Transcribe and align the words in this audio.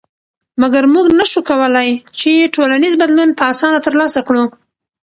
مګر 0.61 0.83
موږ 0.93 1.05
نشو 1.19 1.41
کولی 1.49 1.89
چې 2.19 2.31
ټولنیز 2.55 2.93
بدلون 3.01 3.29
په 3.37 3.43
اسانه 3.51 3.79
تر 3.85 3.93
لاسه 3.99 4.19
کړو. 4.27 4.43